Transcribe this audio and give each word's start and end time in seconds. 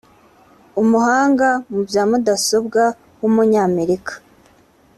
umuhanga 0.81 1.47
mu 1.71 1.79
bya 1.87 2.03
mudasobwa 2.09 2.83
w’umunyamerika 3.19 4.13